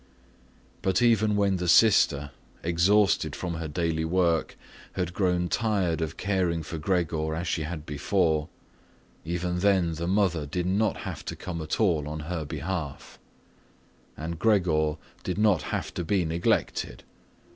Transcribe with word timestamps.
But 0.81 0.99
even 1.03 1.35
when 1.35 1.57
the 1.57 1.67
sister, 1.67 2.31
exhausted 2.63 3.35
from 3.35 3.53
her 3.53 3.67
daily 3.67 4.03
work, 4.03 4.57
had 4.93 5.13
grown 5.13 5.47
tired 5.47 6.01
of 6.01 6.17
caring 6.17 6.63
for 6.63 6.79
Gregor 6.79 7.35
as 7.35 7.47
she 7.47 7.61
had 7.61 7.85
before, 7.85 8.49
even 9.23 9.59
then 9.59 9.93
the 9.93 10.07
mother 10.07 10.47
did 10.47 10.65
not 10.65 10.97
have 11.01 11.23
to 11.25 11.35
come 11.35 11.61
at 11.61 11.79
all 11.79 12.07
on 12.09 12.21
her 12.21 12.45
behalf. 12.45 13.19
And 14.17 14.39
Gregor 14.39 14.97
did 15.23 15.37
not 15.37 15.61
have 15.69 15.93
to 15.93 16.03
be 16.03 16.25
neglected. 16.25 17.03